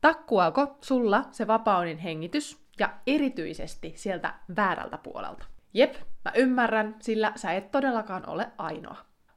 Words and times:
Takkuako 0.00 0.76
sulla 0.80 1.24
se 1.30 1.46
vapaunin 1.46 1.98
hengitys 1.98 2.58
ja 2.78 2.90
erityisesti 3.06 3.92
sieltä 3.96 4.34
väärältä 4.56 4.98
puolelta? 4.98 5.44
Jep, 5.74 5.94
mä 6.24 6.32
ymmärrän, 6.34 6.96
sillä 7.00 7.32
sä 7.36 7.52
et 7.52 7.70
todellakaan 7.70 8.28
ole 8.28 8.50
ainoa. 8.58 8.96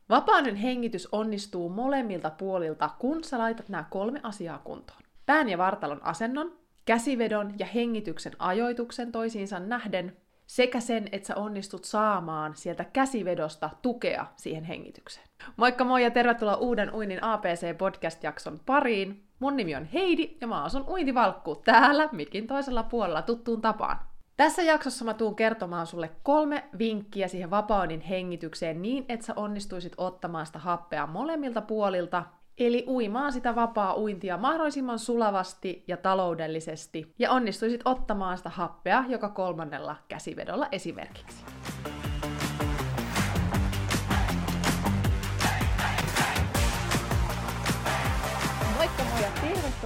Vapaunin 0.10 0.56
hengitys 0.56 1.08
onnistuu 1.12 1.70
molemmilta 1.70 2.30
puolilta, 2.30 2.90
kun 3.00 3.24
sä 3.24 3.40
laitat 3.40 3.70
nämä 3.70 3.86
kolme 3.90 4.20
asiaa 4.24 4.58
kuntoon. 4.58 5.02
Pään 5.26 5.50
ja 5.50 5.58
vartalon 5.58 6.04
asennon, 6.04 6.58
käsivedon 6.86 7.54
ja 7.60 7.66
hengityksen 7.66 8.34
ajoituksen 8.40 9.12
toisiinsa 9.12 9.60
nähden 9.60 10.18
sekä 10.48 10.80
sen, 10.80 11.10
että 11.12 11.28
sä 11.28 11.36
onnistut 11.36 11.86
saamaan 11.86 12.56
sieltä 12.56 12.84
käsivedosta 12.84 13.70
tukea 13.82 14.26
siihen 14.36 14.64
hengitykseen. 14.64 15.28
Moikka 15.58 15.84
moi 15.84 16.04
ja 16.04 16.12
tervetuloa 16.12 16.56
uuden 16.56 16.94
Uinnin 16.94 17.24
APC-podcast-jakson 17.24 18.60
pariin. 18.66 19.24
Mun 19.44 19.58
nimi 19.58 19.76
on 19.76 19.86
Heidi 19.86 20.38
ja 20.42 20.48
mä 20.48 20.64
asun 20.64 20.86
uintivalkku 20.90 21.56
täällä 21.56 22.10
mikin 22.12 22.48
toisella 22.48 22.84
puolella 22.84 23.22
tuttuun 23.22 23.62
tapaan. 23.62 24.00
Tässä 24.38 24.62
jaksossa 24.62 25.06
mä 25.06 25.14
tuun 25.14 25.36
kertomaan 25.36 25.88
sulle 25.88 26.12
kolme 26.24 26.64
vinkkiä 26.80 27.28
siihen 27.28 27.50
vapaudin 27.50 28.02
hengitykseen 28.02 28.82
niin, 28.82 29.06
että 29.10 29.26
sä 29.26 29.34
onnistuisit 29.36 29.94
ottamaan 29.98 30.46
sitä 30.46 30.60
happea 30.60 31.08
molemmilta 31.08 31.62
puolilta 31.62 32.24
Eli 32.58 32.86
uimaan 32.88 33.34
sitä 33.34 33.56
vapaa 33.56 33.98
uintia 33.98 34.38
mahdollisimman 34.38 35.00
sulavasti 35.00 35.84
ja 35.88 35.98
taloudellisesti, 35.98 37.14
ja 37.20 37.32
onnistuisit 37.32 37.82
ottamaan 37.86 38.38
sitä 38.38 38.50
happea 38.50 39.04
joka 39.08 39.30
kolmannella 39.30 39.96
käsivedolla 40.08 40.68
esimerkiksi. 40.72 41.46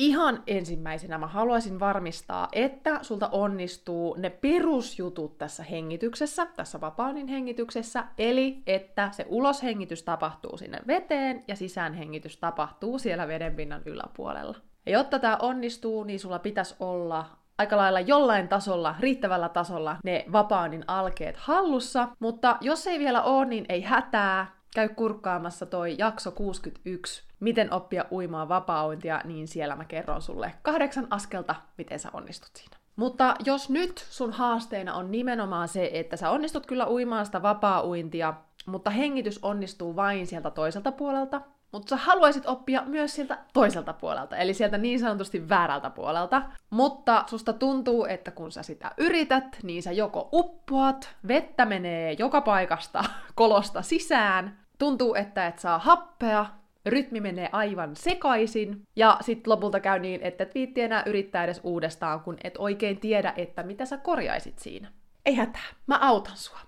Ihan 0.00 0.42
ensimmäisenä 0.46 1.18
mä 1.18 1.26
haluaisin 1.26 1.80
varmistaa, 1.80 2.48
että 2.52 2.98
sulta 3.02 3.28
onnistuu 3.32 4.16
ne 4.18 4.30
perusjutut 4.30 5.38
tässä 5.38 5.62
hengityksessä, 5.62 6.46
tässä 6.46 6.80
vapaunin 6.80 7.28
hengityksessä, 7.28 8.04
eli 8.18 8.62
että 8.66 9.10
se 9.12 9.26
uloshengitys 9.28 10.02
tapahtuu 10.02 10.56
sinne 10.56 10.78
veteen 10.86 11.44
ja 11.48 11.56
sisäänhengitys 11.56 12.36
tapahtuu 12.36 12.98
siellä 12.98 13.28
vedenpinnan 13.28 13.82
yläpuolella. 13.86 14.56
Ja 14.86 14.92
jotta 14.92 15.18
tämä 15.18 15.38
onnistuu, 15.42 16.04
niin 16.04 16.20
sulla 16.20 16.38
pitäisi 16.38 16.74
olla 16.80 17.26
aika 17.58 17.76
lailla 17.76 18.00
jollain 18.00 18.48
tasolla, 18.48 18.94
riittävällä 19.00 19.48
tasolla 19.48 19.96
ne 20.04 20.24
vapaanin 20.32 20.84
alkeet 20.86 21.36
hallussa, 21.36 22.08
mutta 22.18 22.56
jos 22.60 22.86
ei 22.86 22.98
vielä 22.98 23.22
ole, 23.22 23.44
niin 23.44 23.66
ei 23.68 23.82
hätää, 23.82 24.59
käy 24.74 24.88
kurkkaamassa 24.88 25.66
toi 25.66 25.94
jakso 25.98 26.30
61, 26.30 27.22
miten 27.40 27.72
oppia 27.72 28.04
uimaan 28.12 28.48
vapaa 28.48 28.86
niin 29.24 29.48
siellä 29.48 29.76
mä 29.76 29.84
kerron 29.84 30.22
sulle 30.22 30.54
kahdeksan 30.62 31.06
askelta, 31.10 31.54
miten 31.78 31.98
sä 31.98 32.08
onnistut 32.12 32.50
siinä. 32.54 32.76
Mutta 32.96 33.34
jos 33.44 33.70
nyt 33.70 34.06
sun 34.10 34.32
haasteena 34.32 34.94
on 34.94 35.10
nimenomaan 35.10 35.68
se, 35.68 35.90
että 35.92 36.16
sä 36.16 36.30
onnistut 36.30 36.66
kyllä 36.66 36.88
uimaan 36.88 37.26
sitä 37.26 37.42
vapaa-uintia, 37.42 38.34
mutta 38.66 38.90
hengitys 38.90 39.38
onnistuu 39.44 39.96
vain 39.96 40.26
sieltä 40.26 40.50
toiselta 40.50 40.92
puolelta, 40.92 41.40
mutta 41.72 41.90
sä 41.90 41.96
haluaisit 41.96 42.46
oppia 42.46 42.82
myös 42.86 43.14
sieltä 43.14 43.38
toiselta 43.52 43.92
puolelta, 43.92 44.36
eli 44.36 44.54
sieltä 44.54 44.78
niin 44.78 45.00
sanotusti 45.00 45.48
väärältä 45.48 45.90
puolelta. 45.90 46.42
Mutta 46.70 47.24
susta 47.26 47.52
tuntuu, 47.52 48.04
että 48.04 48.30
kun 48.30 48.52
sä 48.52 48.62
sitä 48.62 48.90
yrität, 48.98 49.58
niin 49.62 49.82
sä 49.82 49.92
joko 49.92 50.28
uppoat, 50.32 51.16
vettä 51.28 51.64
menee 51.64 52.16
joka 52.18 52.40
paikasta 52.40 53.04
kolosta 53.34 53.82
sisään, 53.82 54.59
tuntuu, 54.80 55.14
että 55.14 55.46
et 55.46 55.58
saa 55.58 55.78
happea, 55.78 56.46
rytmi 56.86 57.20
menee 57.20 57.48
aivan 57.52 57.96
sekaisin, 57.96 58.82
ja 58.96 59.18
sitten 59.20 59.50
lopulta 59.50 59.80
käy 59.80 59.98
niin, 59.98 60.22
että 60.22 60.42
et 60.42 60.54
viitti 60.54 60.80
enää 60.80 61.02
yrittää 61.06 61.44
edes 61.44 61.60
uudestaan, 61.64 62.20
kun 62.20 62.36
et 62.44 62.54
oikein 62.58 63.00
tiedä, 63.00 63.34
että 63.36 63.62
mitä 63.62 63.84
sä 63.84 63.96
korjaisit 63.96 64.58
siinä. 64.58 64.92
Ei 65.26 65.34
hätää, 65.34 65.62
mä 65.86 65.98
autan 66.02 66.36
sua. 66.36 66.58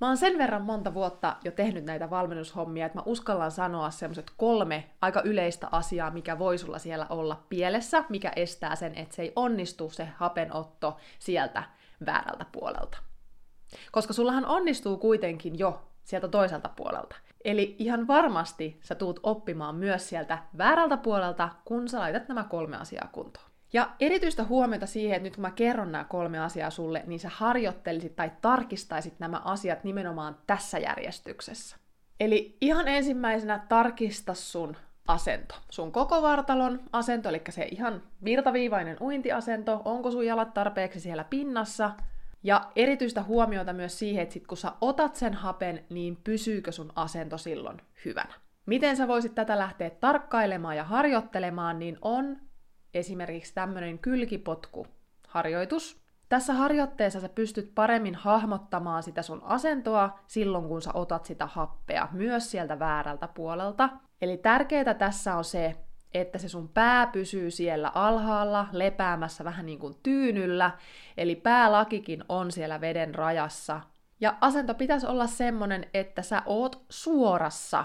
Mä 0.00 0.06
oon 0.06 0.16
sen 0.16 0.38
verran 0.38 0.62
monta 0.62 0.94
vuotta 0.94 1.36
jo 1.44 1.50
tehnyt 1.50 1.84
näitä 1.84 2.10
valmennushommia, 2.10 2.86
että 2.86 2.98
mä 2.98 3.02
uskallan 3.06 3.50
sanoa 3.50 3.90
semmoset 3.90 4.32
kolme 4.36 4.90
aika 5.00 5.22
yleistä 5.24 5.68
asiaa, 5.72 6.10
mikä 6.10 6.38
voi 6.38 6.58
sulla 6.58 6.78
siellä 6.78 7.06
olla 7.10 7.44
pielessä, 7.48 8.04
mikä 8.08 8.32
estää 8.36 8.76
sen, 8.76 8.94
että 8.94 9.14
se 9.14 9.22
ei 9.22 9.32
onnistu 9.36 9.90
se 9.90 10.08
hapenotto 10.16 10.96
sieltä 11.18 11.62
väärältä 12.06 12.46
puolelta. 12.52 12.98
Koska 13.92 14.12
sullahan 14.12 14.46
onnistuu 14.46 14.96
kuitenkin 14.96 15.58
jo 15.58 15.93
sieltä 16.04 16.28
toiselta 16.28 16.68
puolelta. 16.76 17.16
Eli 17.44 17.76
ihan 17.78 18.06
varmasti 18.06 18.78
sä 18.82 18.94
tuut 18.94 19.20
oppimaan 19.22 19.74
myös 19.74 20.08
sieltä 20.08 20.38
väärältä 20.58 20.96
puolelta, 20.96 21.48
kun 21.64 21.88
sä 21.88 21.98
laitat 21.98 22.28
nämä 22.28 22.44
kolme 22.44 22.76
asiaa 22.76 23.08
kuntoon. 23.12 23.46
Ja 23.72 23.90
erityistä 24.00 24.44
huomiota 24.44 24.86
siihen, 24.86 25.16
että 25.16 25.24
nyt 25.24 25.34
kun 25.34 25.42
mä 25.42 25.50
kerron 25.50 25.92
nämä 25.92 26.04
kolme 26.04 26.38
asiaa 26.38 26.70
sulle, 26.70 27.02
niin 27.06 27.20
sä 27.20 27.30
harjoittelisit 27.34 28.16
tai 28.16 28.32
tarkistaisit 28.40 29.20
nämä 29.20 29.40
asiat 29.44 29.84
nimenomaan 29.84 30.36
tässä 30.46 30.78
järjestyksessä. 30.78 31.76
Eli 32.20 32.56
ihan 32.60 32.88
ensimmäisenä 32.88 33.66
tarkista 33.68 34.34
sun 34.34 34.76
asento. 35.08 35.54
Sun 35.70 35.92
koko 35.92 36.22
vartalon 36.22 36.80
asento, 36.92 37.28
eli 37.28 37.42
se 37.48 37.68
ihan 37.70 38.02
virtaviivainen 38.24 38.96
uintiasento, 39.00 39.82
onko 39.84 40.10
sun 40.10 40.26
jalat 40.26 40.54
tarpeeksi 40.54 41.00
siellä 41.00 41.24
pinnassa, 41.24 41.90
ja 42.44 42.70
erityistä 42.76 43.22
huomiota 43.22 43.72
myös 43.72 43.98
siihen, 43.98 44.22
että 44.22 44.32
sit 44.32 44.46
kun 44.46 44.56
sä 44.56 44.72
otat 44.80 45.16
sen 45.16 45.34
hapen, 45.34 45.84
niin 45.90 46.16
pysyykö 46.24 46.72
sun 46.72 46.92
asento 46.96 47.38
silloin 47.38 47.82
hyvänä. 48.04 48.34
Miten 48.66 48.96
sä 48.96 49.08
voisit 49.08 49.34
tätä 49.34 49.58
lähteä 49.58 49.90
tarkkailemaan 49.90 50.76
ja 50.76 50.84
harjoittelemaan, 50.84 51.78
niin 51.78 51.98
on 52.02 52.36
esimerkiksi 52.94 53.54
tämmöinen 53.54 53.98
kylkipotkuharjoitus. 53.98 56.04
Tässä 56.28 56.52
harjoitteessa 56.52 57.20
sä 57.20 57.28
pystyt 57.28 57.72
paremmin 57.74 58.14
hahmottamaan 58.14 59.02
sitä 59.02 59.22
sun 59.22 59.42
asentoa 59.42 60.18
silloin, 60.26 60.68
kun 60.68 60.82
sä 60.82 60.90
otat 60.94 61.24
sitä 61.24 61.46
happea, 61.46 62.08
myös 62.12 62.50
sieltä 62.50 62.78
väärältä 62.78 63.28
puolelta. 63.28 63.88
Eli 64.22 64.36
tärkeää 64.36 64.94
tässä 64.94 65.36
on 65.36 65.44
se, 65.44 65.76
että 66.14 66.38
se 66.38 66.48
sun 66.48 66.68
pää 66.68 67.06
pysyy 67.06 67.50
siellä 67.50 67.92
alhaalla, 67.94 68.68
lepäämässä 68.72 69.44
vähän 69.44 69.66
niin 69.66 69.78
kuin 69.78 69.94
tyynyllä, 70.02 70.70
eli 71.16 71.36
päälakikin 71.36 72.24
on 72.28 72.52
siellä 72.52 72.80
veden 72.80 73.14
rajassa. 73.14 73.80
Ja 74.20 74.34
asento 74.40 74.74
pitäisi 74.74 75.06
olla 75.06 75.26
semmonen, 75.26 75.86
että 75.94 76.22
sä 76.22 76.42
oot 76.46 76.84
suorassa. 76.88 77.84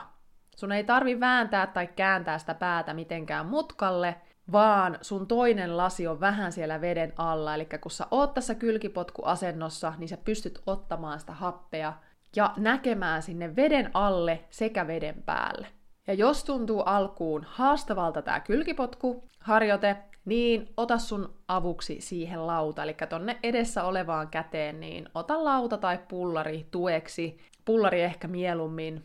Sun 0.55 0.71
ei 0.71 0.83
tarvi 0.83 1.19
vääntää 1.19 1.67
tai 1.67 1.87
kääntää 1.87 2.37
sitä 2.37 2.53
päätä 2.53 2.93
mitenkään 2.93 3.45
mutkalle, 3.45 4.15
vaan 4.51 4.97
sun 5.01 5.27
toinen 5.27 5.77
lasi 5.77 6.07
on 6.07 6.19
vähän 6.19 6.51
siellä 6.51 6.81
veden 6.81 7.13
alla. 7.17 7.55
Eli 7.55 7.67
kun 7.81 7.91
sä 7.91 8.07
oot 8.11 8.33
tässä 8.33 8.55
kylkipotkuasennossa, 8.55 9.93
niin 9.97 10.07
sä 10.07 10.17
pystyt 10.17 10.61
ottamaan 10.65 11.19
sitä 11.19 11.33
happea 11.33 11.93
ja 12.35 12.53
näkemään 12.57 13.21
sinne 13.21 13.55
veden 13.55 13.89
alle 13.93 14.43
sekä 14.49 14.87
veden 14.87 15.23
päälle. 15.23 15.78
Ja 16.07 16.13
jos 16.13 16.43
tuntuu 16.43 16.81
alkuun 16.81 17.45
haastavalta 17.49 18.21
tämä 18.21 18.39
kylkipotkuharjoite, 18.39 19.97
niin 20.25 20.73
ota 20.77 20.97
sun 20.97 21.33
avuksi 21.47 22.01
siihen 22.01 22.47
lauta, 22.47 22.83
eli 22.83 22.95
tonne 23.09 23.39
edessä 23.43 23.83
olevaan 23.83 24.27
käteen, 24.27 24.79
niin 24.79 25.09
ota 25.15 25.43
lauta 25.43 25.77
tai 25.77 25.99
pullari 26.07 26.67
tueksi. 26.71 27.39
Pullari 27.65 28.01
ehkä 28.01 28.27
mieluummin, 28.27 29.03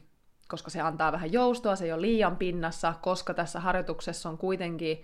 koska 0.48 0.70
se 0.70 0.80
antaa 0.80 1.12
vähän 1.12 1.32
joustoa, 1.32 1.76
se 1.76 1.84
ei 1.84 1.92
ole 1.92 2.00
liian 2.00 2.36
pinnassa, 2.36 2.94
koska 3.00 3.34
tässä 3.34 3.60
harjoituksessa 3.60 4.28
on 4.28 4.38
kuitenkin 4.38 5.02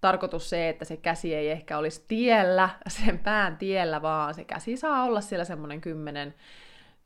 tarkoitus 0.00 0.50
se, 0.50 0.68
että 0.68 0.84
se 0.84 0.96
käsi 0.96 1.34
ei 1.34 1.50
ehkä 1.50 1.78
olisi 1.78 2.04
tiellä, 2.08 2.68
sen 2.88 3.18
pään 3.18 3.56
tiellä, 3.56 4.02
vaan 4.02 4.34
se 4.34 4.44
käsi 4.44 4.76
saa 4.76 5.04
olla 5.04 5.20
siellä 5.20 5.44
semmoinen 5.44 5.80
10, 5.80 6.34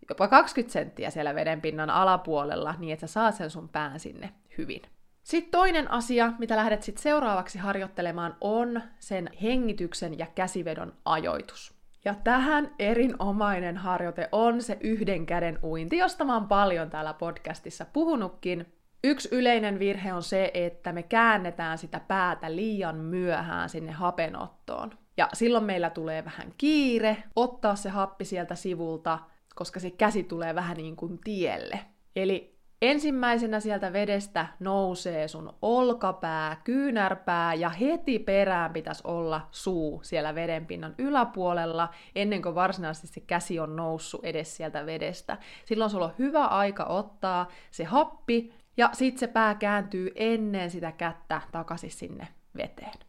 jopa 0.09 0.29
20 0.29 0.73
senttiä 0.73 1.11
siellä 1.11 1.35
vedenpinnan 1.35 1.91
alapuolella, 1.91 2.75
niin 2.79 2.93
että 2.93 3.07
sä 3.07 3.13
saat 3.13 3.35
sen 3.35 3.51
sun 3.51 3.69
pään 3.69 4.01
sinne 4.01 4.33
hyvin. 4.59 4.83
Sitten 5.23 5.51
toinen 5.51 5.91
asia, 5.91 6.33
mitä 6.39 6.57
lähdet 6.57 6.83
sitten 6.83 7.03
seuraavaksi 7.03 7.59
harjoittelemaan, 7.59 8.37
on 8.41 8.83
sen 8.99 9.31
hengityksen 9.43 10.19
ja 10.19 10.27
käsivedon 10.35 10.93
ajoitus. 11.05 11.75
Ja 12.05 12.15
tähän 12.15 12.75
erinomainen 12.79 13.77
harjoite 13.77 14.29
on 14.33 14.63
se 14.63 14.77
yhden 14.81 15.27
käden 15.27 15.59
uinti, 15.63 15.97
josta 15.97 16.25
mä 16.25 16.35
oon 16.35 16.49
paljon 16.49 16.91
täällä 16.91 17.15
podcastissa 17.15 17.87
puhunutkin. 17.93 18.73
Yksi 19.05 19.29
yleinen 19.33 19.79
virhe 19.79 20.13
on 20.13 20.23
se, 20.23 20.51
että 20.55 20.93
me 20.93 21.03
käännetään 21.03 21.79
sitä 21.79 22.01
päätä 22.01 22.57
liian 22.57 22.97
myöhään 22.97 23.69
sinne 23.69 23.93
hapenottoon. 23.93 24.91
Ja 25.17 25.29
silloin 25.33 25.65
meillä 25.65 25.91
tulee 25.91 26.25
vähän 26.25 26.53
kiire 26.59 27.23
ottaa 27.37 27.77
se 27.77 27.89
happi 27.89 28.25
sieltä 28.25 28.55
sivulta, 28.55 29.19
koska 29.59 29.81
se 29.81 29.91
käsi 29.91 30.23
tulee 30.23 30.55
vähän 30.55 30.77
niin 30.77 30.97
kuin 30.97 31.19
tielle. 31.25 31.81
Eli 32.17 32.59
Ensimmäisenä 32.83 33.61
sieltä 33.61 33.93
vedestä 33.93 34.47
nousee 34.61 35.29
sun 35.29 35.55
olkapää, 35.63 36.61
kyynärpää 36.65 37.55
ja 37.55 37.69
heti 37.69 38.19
perään 38.19 38.73
pitäisi 38.73 39.03
olla 39.05 39.49
suu 39.51 40.01
siellä 40.05 40.35
vedenpinnan 40.35 40.95
yläpuolella 40.99 41.89
ennen 42.15 42.43
kuin 42.43 42.55
varsinaisesti 42.55 43.07
se 43.07 43.21
käsi 43.21 43.61
on 43.61 43.77
noussut 43.77 44.25
edes 44.25 44.57
sieltä 44.57 44.87
vedestä. 44.87 45.39
Silloin 45.65 45.91
sulla 45.91 46.05
on 46.05 46.15
hyvä 46.19 46.45
aika 46.45 46.85
ottaa 46.85 47.49
se 47.71 47.85
happi 47.85 48.53
ja 48.77 48.91
sitten 48.93 49.21
se 49.21 49.27
pää 49.27 49.55
kääntyy 49.55 50.11
ennen 50.15 50.71
sitä 50.71 50.93
kättä 50.93 51.41
takaisin 51.53 51.91
sinne 51.91 52.29
veteen. 52.57 53.08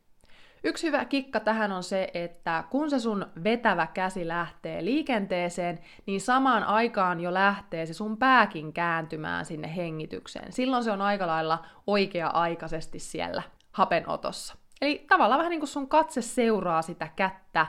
Yksi 0.64 0.88
hyvä 0.88 1.06
kikka 1.06 1.40
tähän 1.40 1.72
on 1.72 1.84
se, 1.84 2.10
että 2.14 2.64
kun 2.70 2.90
se 2.90 3.00
sun 3.00 3.26
vetävä 3.44 3.88
käsi 3.88 4.28
lähtee 4.28 4.86
liikenteeseen, 4.86 5.80
niin 6.06 6.22
samaan 6.22 6.64
aikaan 6.64 7.20
jo 7.20 7.34
lähtee 7.34 7.86
se 7.86 7.94
sun 7.94 8.18
pääkin 8.18 8.74
kääntymään 8.74 9.46
sinne 9.46 9.76
hengitykseen. 9.76 10.52
Silloin 10.52 10.84
se 10.84 10.92
on 10.92 11.02
aika 11.02 11.28
lailla 11.28 11.66
oikea-aikaisesti 11.88 13.00
siellä 13.00 13.44
hapenotossa. 13.72 14.56
Eli 14.82 15.06
tavallaan 15.10 15.40
vähän 15.40 15.50
niin 15.50 15.60
kuin 15.60 15.68
sun 15.68 15.90
katse 15.90 16.22
seuraa 16.22 16.82
sitä 16.82 17.08
kättä 17.16 17.68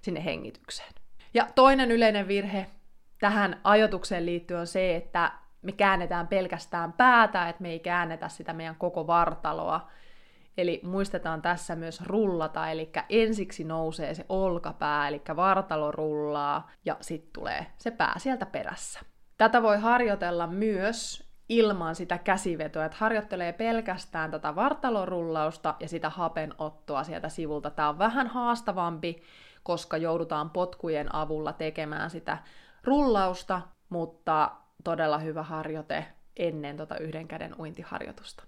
sinne 0.00 0.24
hengitykseen. 0.24 0.92
Ja 1.34 1.46
toinen 1.54 1.90
yleinen 1.90 2.28
virhe 2.28 2.66
tähän 3.20 3.60
ajotukseen 3.64 4.26
liittyen 4.26 4.60
on 4.60 4.66
se, 4.66 4.96
että 4.96 5.32
me 5.62 5.72
käännetään 5.72 6.28
pelkästään 6.28 6.92
päätä, 6.92 7.48
että 7.48 7.62
me 7.62 7.70
ei 7.70 7.80
käännetä 7.80 8.28
sitä 8.28 8.52
meidän 8.52 8.76
koko 8.76 9.06
vartaloa, 9.06 9.88
Eli 10.56 10.80
muistetaan 10.84 11.42
tässä 11.42 11.76
myös 11.76 12.00
rullata, 12.00 12.70
eli 12.70 12.92
ensiksi 13.08 13.64
nousee 13.64 14.14
se 14.14 14.26
olkapää, 14.28 15.08
eli 15.08 15.22
vartalo 15.36 15.92
rullaa, 15.92 16.70
ja 16.84 16.96
sitten 17.00 17.32
tulee 17.32 17.66
se 17.78 17.90
pää 17.90 18.14
sieltä 18.18 18.46
perässä. 18.46 19.00
Tätä 19.38 19.62
voi 19.62 19.78
harjoitella 19.78 20.46
myös 20.46 21.32
ilman 21.48 21.94
sitä 21.94 22.18
käsivetoa, 22.18 22.84
että 22.84 22.96
harjoittelee 23.00 23.52
pelkästään 23.52 24.30
tätä 24.30 24.54
vartalorullausta 24.54 25.74
ja 25.80 25.88
sitä 25.88 26.10
hapenottoa 26.10 27.04
sieltä 27.04 27.28
sivulta. 27.28 27.70
Tämä 27.70 27.88
on 27.88 27.98
vähän 27.98 28.26
haastavampi, 28.26 29.22
koska 29.62 29.96
joudutaan 29.96 30.50
potkujen 30.50 31.14
avulla 31.14 31.52
tekemään 31.52 32.10
sitä 32.10 32.38
rullausta, 32.84 33.60
mutta 33.88 34.50
todella 34.84 35.18
hyvä 35.18 35.42
harjoite 35.42 36.06
ennen 36.36 36.76
tota 36.76 36.98
yhden 36.98 37.28
käden 37.28 37.60
uintiharjoitusta. 37.60 38.44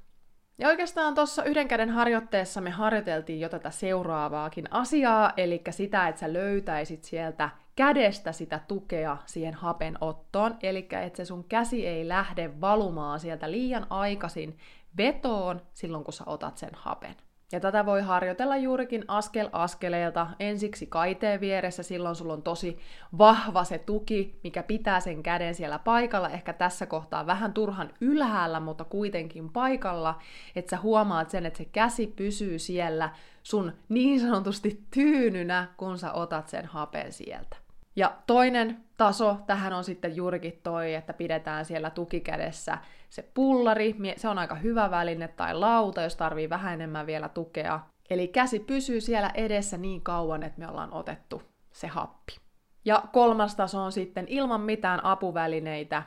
Ja 0.58 0.68
oikeastaan 0.68 1.14
tuossa 1.14 1.44
yhden 1.44 1.68
käden 1.68 1.90
harjoitteessa 1.90 2.60
me 2.60 2.70
harjoiteltiin 2.70 3.40
jo 3.40 3.48
tätä 3.48 3.70
seuraavaakin 3.70 4.72
asiaa, 4.72 5.32
eli 5.36 5.62
sitä, 5.70 6.08
että 6.08 6.20
sä 6.20 6.32
löytäisit 6.32 7.04
sieltä 7.04 7.50
kädestä 7.76 8.32
sitä 8.32 8.60
tukea 8.68 9.16
siihen 9.26 9.54
hapenottoon, 9.54 10.56
eli 10.62 10.88
että 11.02 11.16
se 11.16 11.24
sun 11.24 11.44
käsi 11.44 11.86
ei 11.86 12.08
lähde 12.08 12.60
valumaan 12.60 13.20
sieltä 13.20 13.50
liian 13.50 13.86
aikaisin 13.90 14.58
vetoon 14.96 15.62
silloin, 15.72 16.04
kun 16.04 16.12
sä 16.12 16.24
otat 16.26 16.58
sen 16.58 16.74
hapen. 16.74 17.16
Ja 17.52 17.60
tätä 17.60 17.86
voi 17.86 18.02
harjoitella 18.02 18.56
juurikin 18.56 19.04
askel 19.08 19.48
askeleelta, 19.52 20.26
ensiksi 20.40 20.86
kaiteen 20.86 21.40
vieressä, 21.40 21.82
silloin 21.82 22.16
sulla 22.16 22.32
on 22.32 22.42
tosi 22.42 22.78
vahva 23.18 23.64
se 23.64 23.78
tuki, 23.78 24.38
mikä 24.44 24.62
pitää 24.62 25.00
sen 25.00 25.22
käden 25.22 25.54
siellä 25.54 25.78
paikalla, 25.78 26.28
ehkä 26.28 26.52
tässä 26.52 26.86
kohtaa 26.86 27.26
vähän 27.26 27.52
turhan 27.52 27.90
ylhäällä, 28.00 28.60
mutta 28.60 28.84
kuitenkin 28.84 29.52
paikalla, 29.52 30.18
että 30.56 30.70
sä 30.70 30.82
huomaat 30.82 31.30
sen, 31.30 31.46
että 31.46 31.58
se 31.58 31.64
käsi 31.64 32.06
pysyy 32.06 32.58
siellä 32.58 33.10
sun 33.42 33.72
niin 33.88 34.20
sanotusti 34.20 34.84
tyynynä, 34.94 35.68
kun 35.76 35.98
sä 35.98 36.12
otat 36.12 36.48
sen 36.48 36.66
hapen 36.66 37.12
sieltä. 37.12 37.63
Ja 37.96 38.12
toinen 38.26 38.84
taso 38.96 39.36
tähän 39.46 39.72
on 39.72 39.84
sitten 39.84 40.16
juurikin 40.16 40.60
toi, 40.62 40.94
että 40.94 41.12
pidetään 41.12 41.64
siellä 41.64 41.90
tukikädessä 41.90 42.78
se 43.14 43.30
pullari, 43.34 43.96
se 44.16 44.28
on 44.28 44.38
aika 44.38 44.54
hyvä 44.54 44.90
väline, 44.90 45.28
tai 45.28 45.54
lauta, 45.54 46.02
jos 46.02 46.16
tarvii 46.16 46.50
vähän 46.50 46.74
enemmän 46.74 47.06
vielä 47.06 47.28
tukea. 47.28 47.80
Eli 48.10 48.28
käsi 48.28 48.60
pysyy 48.60 49.00
siellä 49.00 49.30
edessä 49.34 49.76
niin 49.76 50.02
kauan, 50.02 50.42
että 50.42 50.58
me 50.58 50.68
ollaan 50.68 50.92
otettu 50.94 51.42
se 51.72 51.86
happi. 51.86 52.36
Ja 52.84 53.02
kolmas 53.12 53.56
taso 53.56 53.82
on 53.82 53.92
sitten 53.92 54.24
ilman 54.28 54.60
mitään 54.60 55.04
apuvälineitä. 55.04 56.02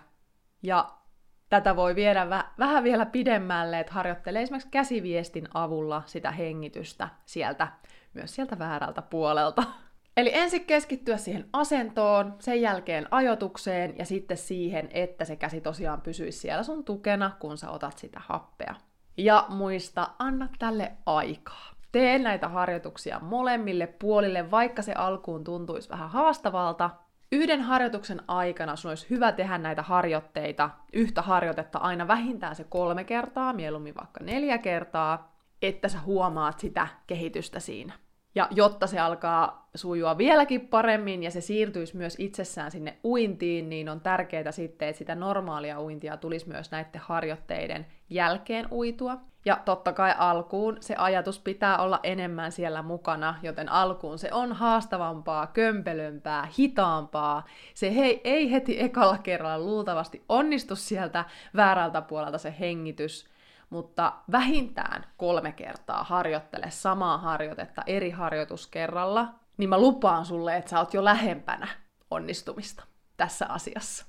Ja 0.63 0.89
tätä 1.49 1.75
voi 1.75 1.95
viedä 1.95 2.25
vä- 2.25 2.47
vähän 2.59 2.83
vielä 2.83 3.05
pidemmälle, 3.05 3.79
että 3.79 3.93
harjoittelee 3.93 4.41
esimerkiksi 4.41 4.69
käsiviestin 4.69 5.47
avulla 5.53 6.03
sitä 6.05 6.31
hengitystä 6.31 7.09
sieltä, 7.25 7.67
myös 8.13 8.35
sieltä 8.35 8.59
väärältä 8.59 9.01
puolelta. 9.01 9.63
Eli 10.17 10.31
ensin 10.33 10.65
keskittyä 10.65 11.17
siihen 11.17 11.49
asentoon, 11.53 12.35
sen 12.39 12.61
jälkeen 12.61 13.07
ajotukseen 13.11 13.95
ja 13.97 14.05
sitten 14.05 14.37
siihen, 14.37 14.89
että 14.91 15.25
se 15.25 15.35
käsi 15.35 15.61
tosiaan 15.61 16.01
pysyisi 16.01 16.39
siellä 16.39 16.63
sun 16.63 16.83
tukena, 16.83 17.31
kun 17.39 17.57
sä 17.57 17.69
otat 17.69 17.97
sitä 17.97 18.21
happea. 18.25 18.75
Ja 19.17 19.45
muista, 19.49 20.09
anna 20.19 20.49
tälle 20.59 20.91
aikaa. 21.05 21.71
Tee 21.91 22.19
näitä 22.19 22.47
harjoituksia 22.47 23.19
molemmille 23.19 23.87
puolille, 23.87 24.51
vaikka 24.51 24.81
se 24.81 24.93
alkuun 24.93 25.43
tuntuisi 25.43 25.89
vähän 25.89 26.09
haastavalta. 26.09 26.89
Yhden 27.31 27.61
harjoituksen 27.61 28.21
aikana 28.27 28.75
sun 28.75 28.89
olisi 28.91 29.09
hyvä 29.09 29.31
tehdä 29.31 29.57
näitä 29.57 29.81
harjoitteita, 29.81 30.69
yhtä 30.93 31.21
harjoitetta 31.21 31.79
aina 31.79 32.07
vähintään 32.07 32.55
se 32.55 32.63
kolme 32.63 33.03
kertaa, 33.03 33.53
mieluummin 33.53 33.95
vaikka 33.95 34.23
neljä 34.23 34.57
kertaa, 34.57 35.35
että 35.61 35.89
sä 35.89 35.99
huomaat 35.99 36.59
sitä 36.59 36.87
kehitystä 37.07 37.59
siinä. 37.59 37.93
Ja 38.37 38.47
jotta 38.51 38.87
se 38.87 38.99
alkaa 38.99 39.69
sujua 39.75 40.17
vieläkin 40.17 40.67
paremmin 40.67 41.23
ja 41.23 41.31
se 41.31 41.41
siirtyisi 41.41 41.97
myös 41.97 42.15
itsessään 42.19 42.71
sinne 42.71 42.97
uintiin, 43.03 43.69
niin 43.69 43.89
on 43.89 44.01
tärkeää 44.01 44.51
sitten, 44.51 44.87
että 44.87 44.97
sitä 44.97 45.15
normaalia 45.15 45.81
uintia 45.81 46.17
tulisi 46.17 46.47
myös 46.47 46.71
näiden 46.71 47.01
harjoitteiden 47.01 47.85
jälkeen 48.09 48.67
uitua. 48.71 49.17
Ja 49.45 49.61
totta 49.65 49.93
kai 49.93 50.13
alkuun 50.17 50.77
se 50.79 50.95
ajatus 50.97 51.39
pitää 51.39 51.77
olla 51.77 51.99
enemmän 52.03 52.51
siellä 52.51 52.81
mukana, 52.81 53.35
joten 53.43 53.69
alkuun 53.69 54.19
se 54.19 54.29
on 54.33 54.53
haastavampaa, 54.53 55.47
kömpelömpää, 55.47 56.47
hitaampaa. 56.59 57.45
Se 57.73 57.95
hei, 57.95 58.21
ei 58.23 58.51
heti 58.51 58.81
ekalla 58.81 59.17
kerralla 59.17 59.65
luultavasti 59.65 60.23
onnistu 60.29 60.75
sieltä 60.75 61.25
väärältä 61.55 62.01
puolelta 62.01 62.37
se 62.37 62.53
hengitys, 62.59 63.36
mutta 63.69 64.13
vähintään 64.31 65.05
kolme 65.17 65.51
kertaa 65.51 66.03
harjoittele 66.03 66.65
samaa 66.69 67.17
harjoitetta 67.17 67.81
eri 67.85 68.09
harjoituskerralla, 68.09 69.33
niin 69.57 69.69
mä 69.69 69.79
lupaan 69.79 70.25
sulle, 70.25 70.57
että 70.57 70.69
sä 70.69 70.79
oot 70.79 70.93
jo 70.93 71.03
lähempänä 71.03 71.67
onnistumista 72.11 72.83
tässä 73.17 73.45
asiassa. 73.49 74.05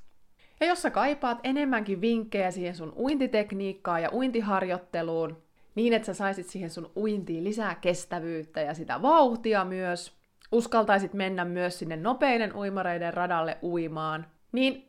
Ja 0.60 0.66
jos 0.66 0.82
sä 0.82 0.90
kaipaat 0.90 1.38
enemmänkin 1.44 2.00
vinkkejä 2.00 2.50
siihen 2.50 2.76
sun 2.76 2.92
uintitekniikkaan 2.96 4.02
ja 4.02 4.10
uintiharjoitteluun, 4.12 5.42
niin 5.74 5.92
että 5.92 6.06
sä 6.06 6.14
saisit 6.14 6.46
siihen 6.46 6.70
sun 6.70 6.90
uintiin 6.96 7.44
lisää 7.44 7.74
kestävyyttä 7.74 8.60
ja 8.60 8.74
sitä 8.74 9.02
vauhtia 9.02 9.64
myös, 9.64 10.18
uskaltaisit 10.52 11.14
mennä 11.14 11.44
myös 11.44 11.78
sinne 11.78 11.96
nopeiden 11.96 12.56
uimareiden 12.56 13.14
radalle 13.14 13.58
uimaan, 13.62 14.26
niin 14.52 14.87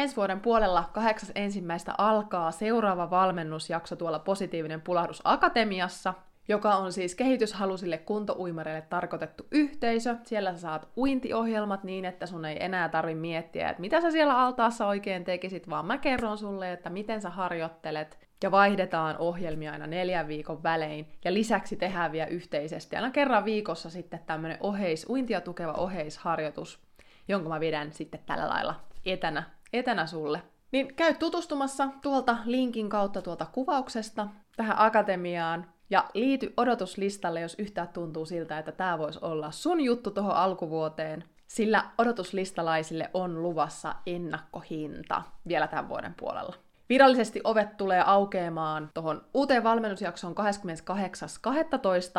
Ensi 0.00 0.16
vuoden 0.16 0.40
puolella 0.40 0.90
kahdeksas 0.92 1.32
ensimmäistä 1.34 1.94
alkaa 1.98 2.50
seuraava 2.50 3.10
valmennusjakso 3.10 3.96
tuolla 3.96 4.18
Positiivinen 4.18 4.80
Pulahdus 4.80 5.20
Akatemiassa, 5.24 6.14
joka 6.48 6.74
on 6.74 6.92
siis 6.92 7.14
kehityshalusille 7.14 7.98
kuntouimareille 7.98 8.82
tarkoitettu 8.82 9.46
yhteisö. 9.50 10.16
Siellä 10.22 10.52
sä 10.52 10.58
saat 10.58 10.88
uintiohjelmat 10.96 11.84
niin, 11.84 12.04
että 12.04 12.26
sun 12.26 12.44
ei 12.44 12.64
enää 12.64 12.88
tarvi 12.88 13.14
miettiä, 13.14 13.70
että 13.70 13.80
mitä 13.80 14.00
sä 14.00 14.10
siellä 14.10 14.38
altaassa 14.38 14.86
oikein 14.86 15.24
tekisit, 15.24 15.70
vaan 15.70 15.86
mä 15.86 15.98
kerron 15.98 16.38
sulle, 16.38 16.72
että 16.72 16.90
miten 16.90 17.20
sä 17.20 17.30
harjoittelet, 17.30 18.28
ja 18.42 18.50
vaihdetaan 18.50 19.16
ohjelmia 19.18 19.72
aina 19.72 19.86
neljän 19.86 20.28
viikon 20.28 20.62
välein, 20.62 21.06
ja 21.24 21.34
lisäksi 21.34 21.76
tehdään 21.76 22.12
vielä 22.12 22.26
yhteisesti 22.26 22.96
aina 22.96 23.10
kerran 23.10 23.44
viikossa 23.44 23.90
sitten 23.90 24.20
tämmönen 24.26 24.58
oheis, 24.60 25.06
uintia 25.08 25.40
tukeva 25.40 25.72
oheisharjoitus, 25.72 26.80
jonka 27.28 27.48
mä 27.48 27.60
vedän 27.60 27.92
sitten 27.92 28.20
tällä 28.26 28.48
lailla 28.48 28.74
etänä 29.06 29.59
etänä 29.72 30.06
sulle. 30.06 30.42
Niin 30.72 30.94
käy 30.94 31.14
tutustumassa 31.14 31.88
tuolta 32.02 32.36
linkin 32.44 32.88
kautta 32.88 33.22
tuolta 33.22 33.46
kuvauksesta 33.52 34.28
tähän 34.56 34.76
akatemiaan 34.78 35.66
ja 35.90 36.04
liity 36.14 36.52
odotuslistalle, 36.56 37.40
jos 37.40 37.54
yhtään 37.58 37.88
tuntuu 37.88 38.26
siltä, 38.26 38.58
että 38.58 38.72
tämä 38.72 38.98
voisi 38.98 39.18
olla 39.22 39.50
sun 39.50 39.80
juttu 39.80 40.10
tuohon 40.10 40.36
alkuvuoteen, 40.36 41.24
sillä 41.46 41.84
odotuslistalaisille 41.98 43.10
on 43.14 43.42
luvassa 43.42 43.94
ennakkohinta 44.06 45.22
vielä 45.48 45.66
tämän 45.66 45.88
vuoden 45.88 46.14
puolella. 46.14 46.54
Virallisesti 46.88 47.40
ovet 47.44 47.76
tulee 47.76 48.02
aukeamaan 48.06 48.90
tuohon 48.94 49.22
uuteen 49.34 49.64
valmennusjaksoon 49.64 50.34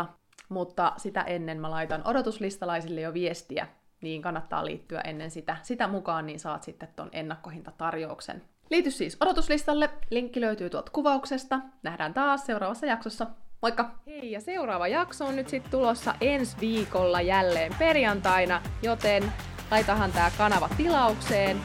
28.12., 0.01 0.05
mutta 0.49 0.93
sitä 0.97 1.21
ennen 1.21 1.61
mä 1.61 1.71
laitan 1.71 2.01
odotuslistalaisille 2.07 3.01
jo 3.01 3.13
viestiä, 3.13 3.67
niin 4.01 4.21
kannattaa 4.21 4.65
liittyä 4.65 5.01
ennen 5.01 5.31
sitä, 5.31 5.57
sitä 5.63 5.87
mukaan, 5.87 6.25
niin 6.25 6.39
saat 6.39 6.63
sitten 6.63 6.89
ton 6.95 7.09
ennakkohintatarjouksen. 7.11 8.41
Liity 8.69 8.91
siis 8.91 9.17
odotuslistalle, 9.19 9.89
linkki 10.09 10.41
löytyy 10.41 10.69
tuolta 10.69 10.91
kuvauksesta. 10.91 11.59
Nähdään 11.83 12.13
taas 12.13 12.45
seuraavassa 12.45 12.85
jaksossa. 12.85 13.27
Moikka! 13.61 13.91
Hei, 14.07 14.31
ja 14.31 14.41
seuraava 14.41 14.87
jakso 14.87 15.25
on 15.25 15.35
nyt 15.35 15.49
sitten 15.49 15.71
tulossa 15.71 16.15
ensi 16.21 16.57
viikolla 16.61 17.21
jälleen 17.21 17.75
perjantaina, 17.79 18.61
joten 18.81 19.33
laitahan 19.71 20.11
tämä 20.11 20.31
kanava 20.37 20.69
tilaukseen, 20.77 21.57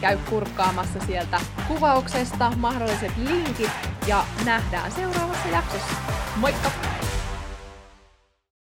käy 0.00 0.18
kurkkaamassa 0.30 1.00
sieltä 1.00 1.40
kuvauksesta 1.68 2.52
mahdolliset 2.56 3.12
linkit 3.16 3.70
ja 4.06 4.24
nähdään 4.44 4.92
seuraavassa 4.92 5.48
jaksossa. 5.48 5.94
Moikka! 6.36 6.87